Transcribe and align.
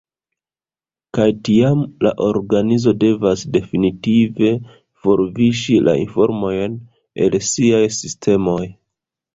Kaj 1.17 1.27
tiam 1.49 1.83
la 2.07 2.13
organizo 2.29 2.95
devas 3.05 3.45
definitive 3.59 4.51
forviŝi 5.05 5.79
la 5.91 5.97
informojn 6.07 6.83
el 7.27 7.43
siaj 7.53 7.85
sistemoj. 8.03 8.61